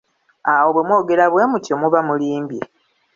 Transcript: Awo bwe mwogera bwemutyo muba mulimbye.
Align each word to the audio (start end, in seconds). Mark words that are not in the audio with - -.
Awo 0.51 0.69
bwe 0.73 0.83
mwogera 0.87 1.25
bwemutyo 1.33 1.73
muba 1.81 1.99
mulimbye. 2.07 2.61